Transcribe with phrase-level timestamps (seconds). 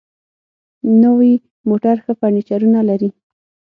[1.03, 1.33] نوي
[1.67, 3.09] موټر ښه فیچرونه لري.